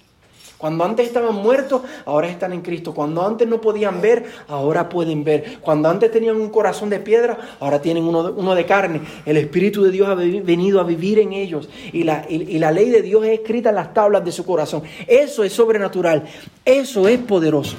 [0.57, 2.93] Cuando antes estaban muertos, ahora están en Cristo.
[2.93, 5.59] Cuando antes no podían ver, ahora pueden ver.
[5.61, 9.01] Cuando antes tenían un corazón de piedra, ahora tienen uno de, carne.
[9.25, 11.69] El Espíritu de Dios ha venido a vivir en ellos.
[11.93, 14.81] Y la, ley de Dios es escrita en las tablas de su corazón.
[15.05, 16.23] Eso es sobrenatural.
[16.65, 17.75] Eso es poderoso.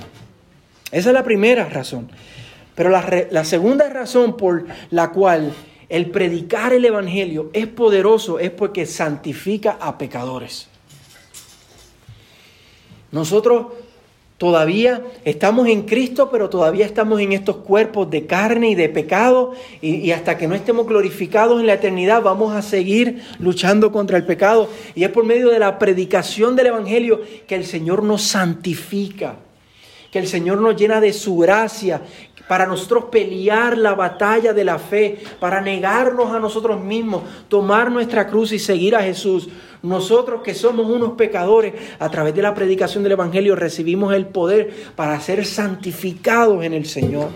[0.93, 2.09] Esa es la primera razón.
[2.77, 5.53] Pero la, segunda razón por la cual
[5.88, 10.69] el predicar el Evangelio es poderoso es porque santifica a pecadores.
[13.11, 13.66] Nosotros
[14.38, 19.53] todavía estamos en Cristo, pero todavía estamos en estos cuerpos de carne y de pecado,
[19.83, 24.25] y, hasta que no estemos glorificados en la eternidad vamos a seguir luchando contra el
[24.25, 24.68] pecado.
[24.94, 29.37] Y es por medio de la predicación del Evangelio que el Señor nos santifica,
[30.12, 32.03] que el Señor nos llena de su gracia,
[32.49, 38.27] para nosotros pelear la batalla de la fe, para negarnos a nosotros mismos, tomar nuestra
[38.27, 39.49] cruz y seguir a Jesús.
[39.83, 44.73] Nosotros que somos unos pecadores, a través de la predicación del Evangelio recibimos el poder
[44.97, 47.29] para ser santificados en el Señor.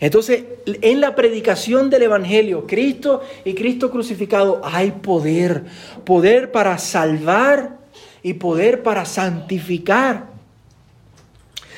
[0.00, 5.64] Entonces, en la predicación del Evangelio, Cristo y Cristo crucificado, hay poder.
[6.04, 7.80] Poder para salvar
[8.22, 10.29] y poder para santificar.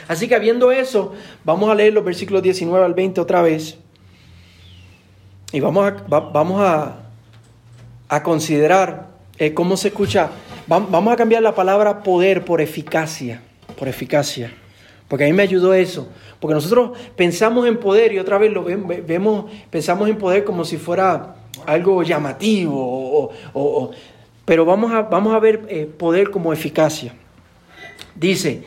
[0.08, 1.12] Así que habiendo eso,
[1.44, 3.78] vamos a leer los versículos 19 al 20 otra vez.
[5.52, 10.30] Y vamos a, vamos a, considerar eh, cómo se escucha.
[10.66, 13.42] Vamos a cambiar la palabra poder por eficacia.
[13.78, 14.52] Por eficacia.
[15.08, 16.08] Porque a mí me ayudó eso.
[16.40, 20.78] Porque nosotros pensamos en poder y otra vez lo vemos, pensamos en poder como si
[20.78, 21.36] fuera
[21.66, 23.30] algo llamativo.
[24.44, 27.14] pero vamos a, vamos a ver eh, poder como eficacia.
[28.14, 28.64] Dice,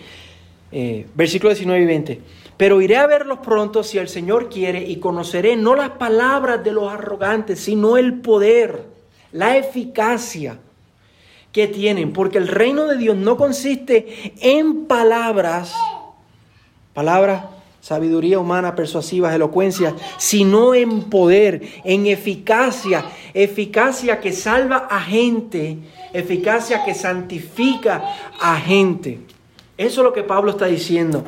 [0.77, 2.21] eh, versículo 19 y 20.
[2.57, 6.73] Pero iré a verlos pronto si el Señor quiere y conoceré no las palabras de
[6.73, 8.83] los arrogantes, sino el poder,
[9.31, 10.59] la eficacia
[11.53, 12.11] que tienen.
[12.11, 15.73] Porque el reino de Dios no consiste en palabras,
[16.93, 17.45] palabras,
[17.79, 25.77] sabiduría humana, persuasivas, elocuencia, sino en poder, en eficacia, eficacia que salva a gente,
[26.11, 28.03] eficacia que santifica
[28.41, 29.21] a gente.
[29.77, 31.23] Eso es lo que Pablo está diciendo.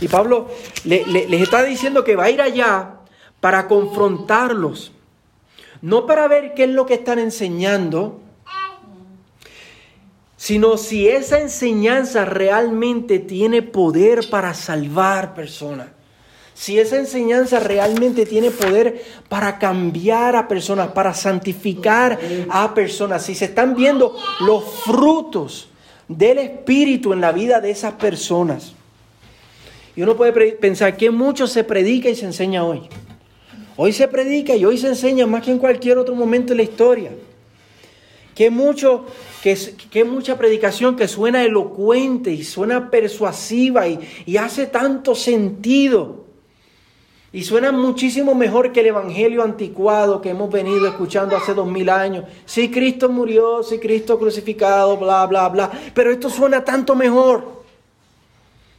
[0.00, 0.48] Y Pablo
[0.84, 2.96] les está diciendo que va a ir allá
[3.40, 4.92] para confrontarlos.
[5.80, 8.20] No para ver qué es lo que están enseñando,
[10.36, 15.88] sino si esa enseñanza realmente tiene poder para salvar personas.
[16.54, 22.18] Si esa enseñanza realmente tiene poder para cambiar a personas, para santificar
[22.50, 23.24] a personas.
[23.24, 25.68] Si se están viendo los frutos
[26.08, 28.74] del Espíritu en la vida de esas personas.
[29.94, 32.82] Y uno puede pensar que mucho se predica y se enseña hoy.
[33.76, 36.62] Hoy se predica y hoy se enseña más que en cualquier otro momento de la
[36.62, 37.10] historia.
[38.34, 39.06] Que, mucho,
[39.42, 46.21] que, mucha predicación que suena elocuente y suena persuasiva y hace tanto sentido.
[47.34, 51.88] Y suena muchísimo mejor que el Evangelio anticuado que hemos venido escuchando hace dos mil
[51.88, 52.26] años.
[52.44, 55.70] Si Cristo murió, si Cristo crucificado, bla, bla, bla.
[55.94, 57.62] Pero esto suena tanto mejor.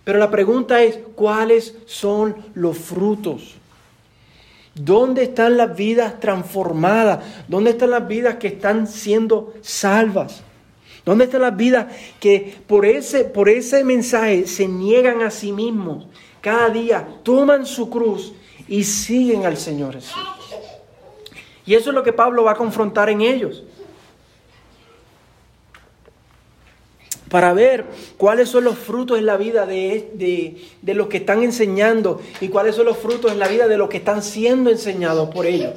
[0.04, 3.56] Pero la pregunta es, ¿cuáles son los frutos?
[4.76, 7.24] ¿Dónde están las vidas transformadas?
[7.48, 10.44] ¿Dónde están las vidas que están siendo salvas?
[11.06, 11.88] ¿Dónde están las vidas
[12.20, 16.06] que por ese, por ese mensaje se niegan a sí mismos?
[16.40, 18.34] Cada día toman su cruz
[18.68, 20.14] y siguen al Señor Jesús.
[21.66, 23.64] Y eso es lo que Pablo va a confrontar en ellos.
[27.30, 27.86] Para ver
[28.18, 32.76] cuáles son los frutos en la vida de, de, los que están enseñando y cuáles
[32.76, 35.74] son los frutos en la vida de los que están siendo enseñados por ellos.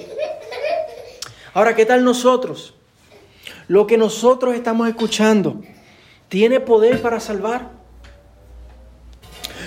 [1.54, 2.74] Ahora, ¿qué tal nosotros?
[3.68, 5.62] Lo que nosotros estamos escuchando,
[6.28, 7.75] ¿tiene poder para salvar?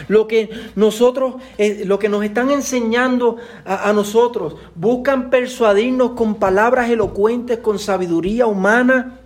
[0.10, 6.36] Lo que nosotros, eh, lo que nos están enseñando a, a nosotros, buscan persuadirnos con
[6.36, 9.20] palabras elocuentes, con sabiduría humana,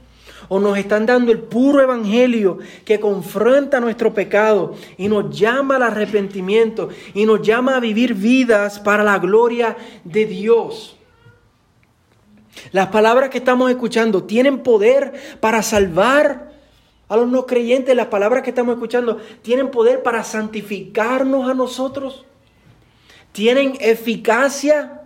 [0.50, 5.84] o nos están dando el puro evangelio que confronta nuestro pecado y nos llama al
[5.84, 10.98] arrepentimiento y nos llama a vivir vidas para la gloria de Dios.
[12.72, 16.53] Las palabras que estamos escuchando tienen poder para salvar
[17.14, 22.26] a los no creyentes, las palabras que estamos escuchando, ¿tienen poder para santificarnos a nosotros?
[23.32, 25.04] ¿Tienen eficacia?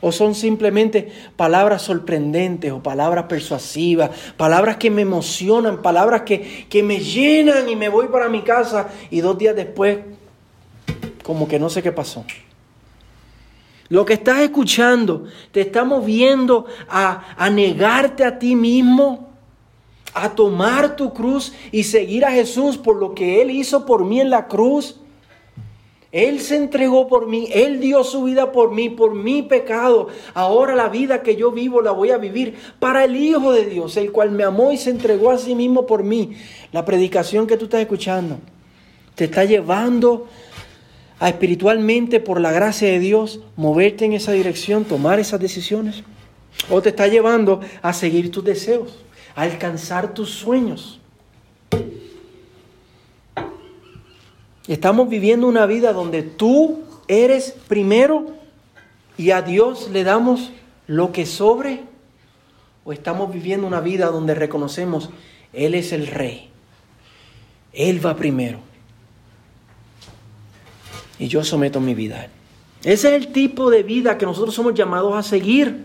[0.00, 6.82] ¿O son simplemente palabras sorprendentes o palabras persuasivas, palabras que me emocionan, palabras que, que
[6.82, 9.98] me llenan y me voy para mi casa y dos días después
[11.22, 12.24] como que no sé qué pasó?
[13.90, 19.33] Lo que estás escuchando, te estamos viendo a, a negarte a ti mismo,
[20.14, 24.20] a tomar tu cruz y seguir a Jesús por lo que Él hizo por mí
[24.20, 25.00] en la cruz.
[26.12, 30.06] Él se entregó por mí, Él dio su vida por mí, por mi pecado.
[30.32, 33.96] Ahora la vida que yo vivo la voy a vivir para el Hijo de Dios,
[33.96, 36.36] el cual me amó y se entregó a sí mismo por mí.
[36.70, 38.38] La predicación que tú estás escuchando
[39.16, 40.28] te está llevando
[41.18, 46.02] a espiritualmente, por la gracia de Dios, moverte en esa dirección, tomar esas decisiones.
[46.70, 48.98] O te está llevando a seguir tus deseos,
[49.34, 51.00] alcanzar tus sueños.
[54.66, 58.34] Estamos viviendo una vida donde tú eres primero
[59.18, 60.50] y a Dios le damos
[60.86, 61.82] lo que sobre.
[62.84, 65.10] O estamos viviendo una vida donde reconocemos,
[65.52, 66.50] Él es el rey.
[67.72, 68.58] Él va primero.
[71.18, 72.28] Y yo someto mi vida.
[72.82, 75.84] Ese es el tipo de vida que nosotros somos llamados a seguir,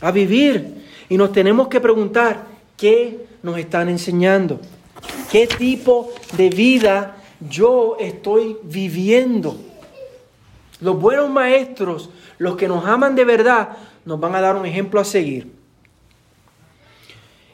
[0.00, 0.84] a vivir.
[1.08, 4.60] Y nos tenemos que preguntar, ¿qué nos están enseñando?
[5.30, 9.56] ¿Qué tipo de vida yo estoy viviendo.
[10.80, 13.70] Los buenos maestros, los que nos aman de verdad,
[14.04, 15.54] nos van a dar un ejemplo a seguir.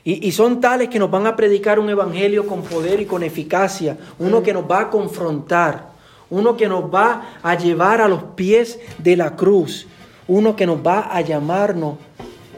[0.05, 3.97] Y, son tales que nos van a predicar un evangelio con poder y con eficacia,
[4.19, 5.93] uno que nos va a confrontar,
[6.29, 9.87] uno que nos va a llevar a los pies de la cruz,
[10.27, 11.99] uno que nos va a llamarnos,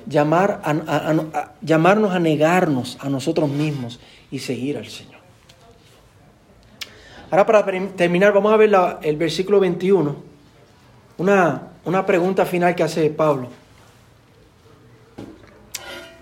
[0.06, 4.00] llamar a llamarnos a negarnos a nosotros mismos
[4.30, 5.14] y seguir al Señor.
[7.30, 7.64] Ahora para
[7.96, 8.70] terminar vamos a ver
[9.02, 10.16] el versículo 21,
[11.18, 13.48] una, una pregunta final que hace Pablo.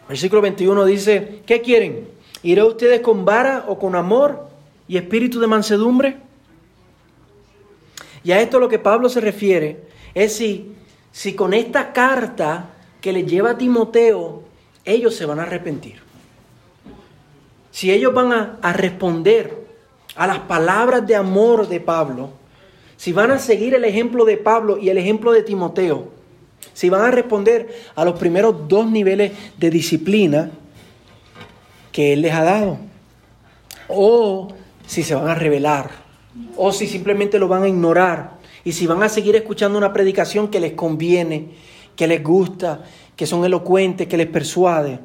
[0.09, 2.09] Versículo 21 dice, ¿qué quieren?
[2.43, 4.49] ¿Iré ustedes con vara o con amor
[4.89, 6.16] y espíritu de mansedumbre?
[8.24, 10.74] Y a esto lo que Pablo se refiere es si,
[11.11, 12.70] si con esta carta
[13.03, 14.44] que le lleva a Timoteo,
[14.86, 15.96] ellos se van a arrepentir.
[17.70, 19.66] Si ellos van a, a responder
[20.16, 22.30] a las palabras de amor de Pablo,
[22.96, 26.09] si van a seguir el ejemplo de Pablo y el ejemplo de Timoteo,
[26.72, 30.50] si van a responder a los primeros dos niveles de disciplina
[31.90, 32.78] que Él les ha dado,
[33.88, 34.48] o
[34.86, 35.90] si se van a rebelar,
[36.57, 38.34] o si simplemente lo van a ignorar,
[38.64, 41.48] y si van a seguir escuchando una predicación que les conviene,
[42.03, 42.80] que les gusta,
[43.14, 44.98] que son elocuentes, que les persuade,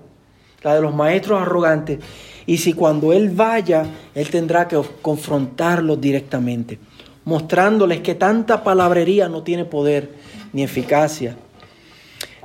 [0.63, 1.99] la de los maestros arrogantes,
[2.47, 3.85] y si cuando Él vaya,
[4.15, 6.79] Él tendrá que confrontarlos directamente,
[7.23, 10.09] mostrándoles que tanta palabrería no tiene poder
[10.53, 11.37] ni eficacia.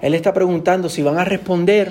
[0.03, 1.91] Él está preguntando si van a responder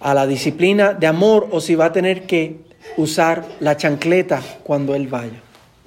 [0.00, 2.58] a la disciplina de amor o si va a tener que
[2.98, 5.40] usar la chancleta cuando Él vaya.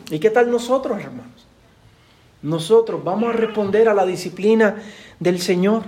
[0.10, 1.37] ¿Y qué tal nosotros, hermanos?
[2.48, 4.78] Nosotros vamos a responder a la disciplina
[5.20, 5.84] del Señor,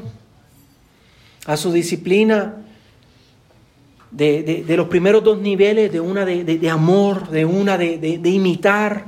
[1.45, 2.57] a su disciplina
[4.12, 9.05] de, los primeros dos niveles, de una de, amor, de una de, imitar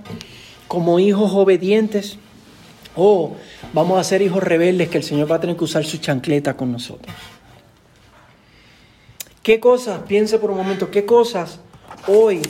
[0.69, 2.17] como hijos obedientes,
[2.95, 3.35] o
[3.73, 6.55] vamos a ser hijos rebeldes que el Señor va a tener que usar su chancleta
[6.55, 7.13] con nosotros.
[9.43, 11.59] ¿Qué cosas, piense por un momento, qué cosas
[12.07, 12.41] hoy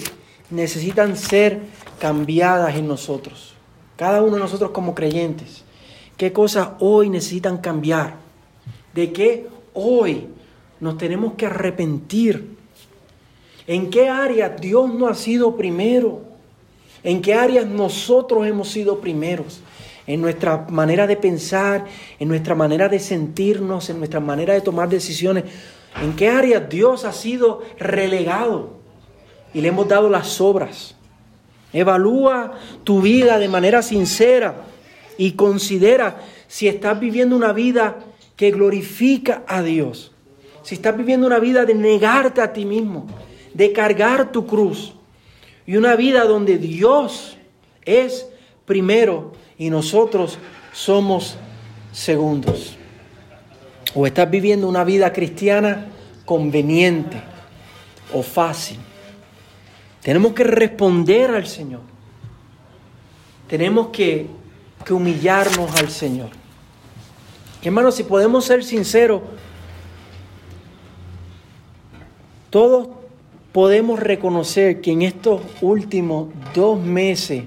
[0.51, 1.59] necesitan ser
[1.97, 3.50] cambiadas en nosotros?
[3.95, 5.63] Cada uno de nosotros como creyentes.
[6.17, 8.15] ¿Qué cosas hoy necesitan cambiar?
[8.93, 10.27] ¿De qué hoy
[10.81, 12.57] nos tenemos que arrepentir.
[13.67, 16.21] ¿En qué áreas Dios no ha sido primero?
[17.03, 19.61] ¿En qué áreas nosotros hemos sido primeros?
[20.07, 21.85] En nuestra manera de pensar,
[22.19, 25.45] en nuestra manera de sentirnos, en nuestra manera de tomar decisiones.
[26.01, 28.81] ¿En qué áreas Dios ha sido relegado?
[29.53, 30.95] Y le hemos dado las obras.
[31.73, 32.53] Evalúa
[32.83, 34.55] tu vida de manera sincera
[35.17, 37.99] y considera si estás viviendo una vida
[38.35, 40.11] que glorifica a Dios
[40.63, 43.07] si estás viviendo una vida de negarte a ti mismo,
[43.53, 44.93] de cargar tu cruz,
[45.65, 47.37] y una vida donde Dios
[47.85, 48.27] es
[48.65, 50.37] primero y nosotros
[50.73, 51.37] somos
[51.91, 52.75] segundos.
[53.93, 55.87] O estás viviendo una vida cristiana
[56.25, 57.21] conveniente
[58.13, 58.77] o fácil.
[60.01, 61.81] Tenemos que responder al Señor.
[63.47, 64.27] Tenemos que,
[64.85, 66.29] que humillarnos al Señor.
[67.63, 69.21] Hermanos, si podemos ser sinceros,
[72.51, 72.89] Todos
[73.53, 77.45] podemos reconocer que en estos últimos dos meses,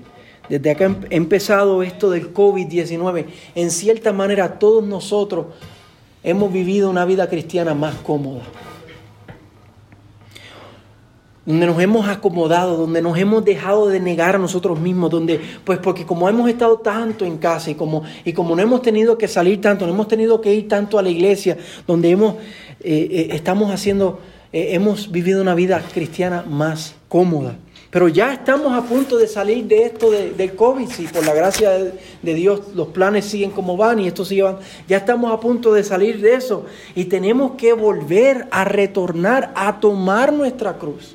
[0.48, 5.48] desde que ha empezado esto del COVID-19, en cierta manera todos nosotros
[6.22, 8.40] hemos vivido una vida cristiana más cómoda.
[11.46, 15.78] Donde nos hemos acomodado, donde nos hemos dejado de negar a nosotros mismos, donde, pues
[15.78, 19.28] porque como hemos estado tanto en casa y como, y como no hemos tenido que
[19.28, 22.36] salir tanto, no hemos tenido que ir tanto a la iglesia, donde hemos,
[22.80, 24.20] eh, eh, estamos haciendo,
[24.52, 27.56] eh, hemos vivido una vida cristiana más cómoda.
[27.90, 31.70] Pero ya estamos a punto de salir de esto del COVID, si por la gracia
[31.70, 34.56] de, Dios los planes siguen como van y esto sigue van.
[34.88, 36.66] Ya estamos a punto de salir de eso
[36.96, 41.14] y tenemos que volver a retornar a tomar nuestra cruz.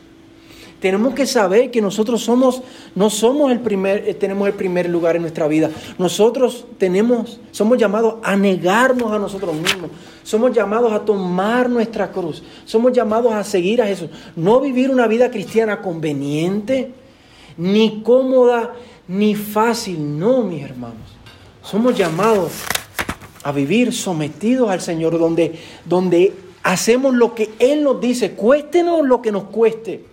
[0.80, 2.62] Tenemos que saber que nosotros somos,
[2.96, 5.70] no somos el primer, eh, tenemos el primer lugar en nuestra vida.
[5.98, 9.92] Nosotros tenemos, somos llamados a negarnos a nosotros mismos.
[10.24, 12.44] Somos llamados a tomar nuestra cruz.
[12.66, 14.10] Somos llamados a seguir a Jesús.
[14.38, 16.94] No vivir una vida cristiana conveniente,
[17.58, 18.74] ni cómoda,
[19.08, 20.18] ni fácil.
[20.18, 21.10] No, mis hermanos.
[21.62, 22.52] Somos llamados
[23.44, 29.22] a vivir sometidos al Señor, donde, donde hacemos lo que Él nos dice, cuéstenos lo
[29.22, 30.09] que nos cueste.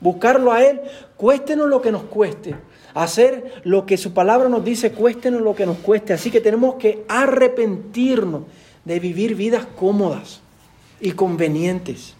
[0.00, 0.80] Buscarlo a Él,
[1.16, 2.54] cuéstenos lo que nos cueste.
[2.94, 6.12] Hacer lo que su palabra nos dice, cuéstenos lo que nos cueste.
[6.12, 8.42] Así que tenemos que arrepentirnos
[8.84, 10.40] de vivir vidas cómodas
[11.00, 12.14] y convenientes.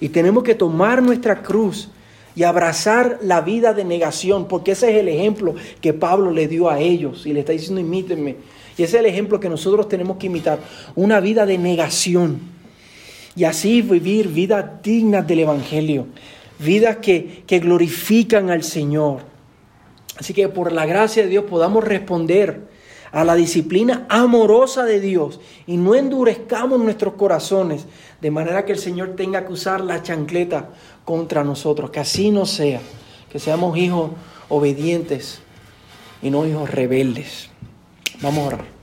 [0.00, 1.90] Y tenemos que tomar nuestra cruz
[2.34, 6.70] y abrazar la vida de negación, porque ese es el ejemplo que Pablo le dio
[6.70, 8.36] a ellos y le está diciendo imítenme.
[8.78, 10.58] Y ese es el ejemplo que nosotros tenemos que imitar,
[10.94, 12.40] una vida de negación.
[13.36, 16.06] Y así vivir vidas dignas del Evangelio,
[16.62, 19.20] vidas que, que glorifican al Señor.
[20.18, 22.68] Así que por la gracia de Dios podamos responder
[23.12, 27.86] a la disciplina amorosa de Dios y no endurezcamos nuestros corazones
[28.20, 30.70] de manera que el Señor tenga que usar la chancleta
[31.04, 31.90] contra nosotros.
[31.90, 32.80] Que así no sea,
[33.30, 34.12] que seamos hijos
[34.48, 35.40] obedientes
[36.22, 37.50] y no hijos rebeldes.
[38.20, 38.81] Vamos a orar.